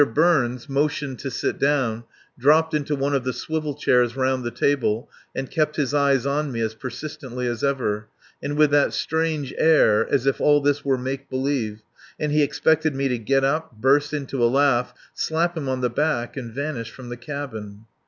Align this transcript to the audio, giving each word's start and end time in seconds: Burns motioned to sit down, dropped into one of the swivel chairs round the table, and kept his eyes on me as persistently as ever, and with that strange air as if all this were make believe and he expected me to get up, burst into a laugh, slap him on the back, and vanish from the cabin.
Burns 0.15 0.67
motioned 0.67 1.19
to 1.19 1.29
sit 1.29 1.59
down, 1.59 2.05
dropped 2.35 2.73
into 2.73 2.95
one 2.95 3.13
of 3.13 3.23
the 3.23 3.33
swivel 3.33 3.75
chairs 3.75 4.15
round 4.15 4.43
the 4.43 4.49
table, 4.49 5.07
and 5.35 5.51
kept 5.51 5.75
his 5.75 5.93
eyes 5.93 6.25
on 6.25 6.51
me 6.51 6.59
as 6.59 6.73
persistently 6.73 7.45
as 7.45 7.63
ever, 7.63 8.07
and 8.41 8.57
with 8.57 8.71
that 8.71 8.93
strange 8.95 9.53
air 9.59 10.11
as 10.11 10.25
if 10.25 10.41
all 10.41 10.59
this 10.59 10.83
were 10.83 10.97
make 10.97 11.29
believe 11.29 11.83
and 12.19 12.31
he 12.31 12.41
expected 12.41 12.95
me 12.95 13.07
to 13.09 13.19
get 13.19 13.43
up, 13.43 13.73
burst 13.79 14.11
into 14.11 14.43
a 14.43 14.49
laugh, 14.49 14.91
slap 15.13 15.55
him 15.55 15.69
on 15.69 15.81
the 15.81 15.89
back, 15.91 16.35
and 16.35 16.51
vanish 16.55 16.89
from 16.89 17.09
the 17.09 17.17
cabin. 17.17 17.85